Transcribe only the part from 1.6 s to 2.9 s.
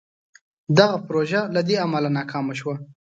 دې امله ناکامه شوه.